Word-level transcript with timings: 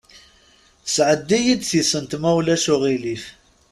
Sɛeddi-yi-d 0.93 1.61
tisent, 1.69 2.11
ma 2.21 2.29
ulac 2.37 2.65
aɣilif? 2.73 3.25